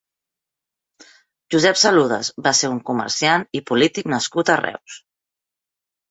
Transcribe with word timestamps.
Josep 1.55 1.79
Saludes 1.81 2.31
va 2.47 2.53
ser 2.59 2.71
un 2.75 2.79
comerciant 2.87 3.45
i 3.59 3.61
polític 3.73 4.09
nascut 4.15 4.51
a 4.55 4.57
Reus. 4.63 4.97